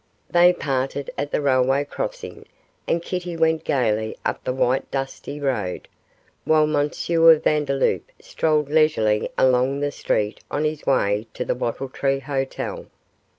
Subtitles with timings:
[0.31, 2.47] They parted at the railway crossing,
[2.87, 5.87] and Kitty went gaily up the white dusty road,
[6.43, 6.89] while M.
[6.89, 12.87] Vandeloup strolled leisurely along the street on his way to the Wattle Tree Hotel.